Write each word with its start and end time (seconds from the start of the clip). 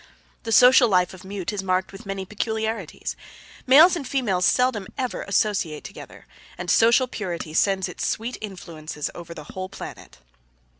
The 0.41 0.51
social 0.51 0.89
life 0.89 1.13
of 1.13 1.23
Mute 1.23 1.53
is 1.53 1.61
marked 1.61 1.91
with 1.91 2.07
many 2.07 2.25
peculiarities. 2.25 3.15
Males 3.67 3.95
and 3.95 4.07
females 4.07 4.45
seldom 4.45 4.87
ever 4.97 5.21
associate 5.27 5.83
together, 5.83 6.25
and 6.57 6.71
social 6.71 7.05
purity 7.07 7.53
sends 7.53 7.87
its 7.87 8.07
sweet 8.07 8.35
influences 8.41 9.11
over 9.13 9.35
the 9.35 9.43
whole 9.53 9.69
planet. 9.69 10.17